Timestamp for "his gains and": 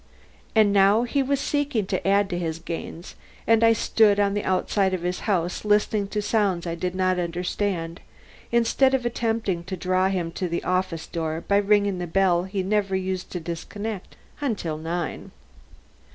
2.39-3.63